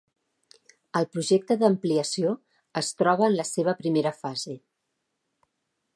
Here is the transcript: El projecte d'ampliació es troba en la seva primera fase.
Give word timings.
El 0.99 1.05
projecte 1.15 1.57
d'ampliació 1.63 2.33
es 2.83 2.91
troba 3.03 3.29
en 3.31 3.39
la 3.41 3.47
seva 3.53 3.79
primera 3.83 4.17
fase. 4.23 4.57